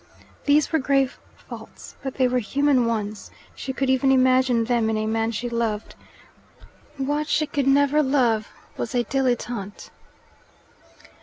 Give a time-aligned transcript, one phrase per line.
[0.45, 4.97] These were grave faults, but they were human ones: she could even imagine them in
[4.97, 5.93] a man she loved.
[6.97, 9.91] What she could never love was a dilettante.